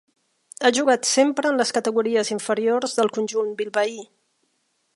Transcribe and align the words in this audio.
Ha 0.59 0.71
jugat 0.77 1.09
sempre 1.09 1.51
en 1.51 1.59
les 1.61 1.73
categories 1.79 2.31
inferiors 2.37 2.97
del 3.01 3.13
conjunt 3.19 3.53
bilbaí. 3.61 3.95